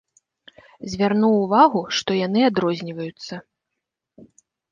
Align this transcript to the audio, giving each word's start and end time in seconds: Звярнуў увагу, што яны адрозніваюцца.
Звярнуў 0.93 1.33
увагу, 1.43 1.83
што 1.99 2.17
яны 2.21 2.41
адрозніваюцца. 2.49 3.33